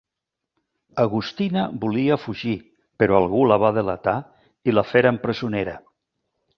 [1.03, 2.55] Agustina volia fugir,
[3.03, 4.19] però algú la va delatar
[4.73, 5.81] i la feren presonera.